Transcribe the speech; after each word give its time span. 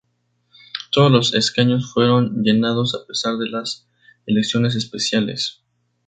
Todos 0.91 1.11
los 1.11 1.35
escaños 1.35 1.93
fueron 1.93 2.41
llenados 2.41 2.95
a 2.95 3.05
pesar 3.05 3.37
de 3.37 3.47
las 3.51 3.85
elecciones 4.25 4.73
especiales. 4.73 5.61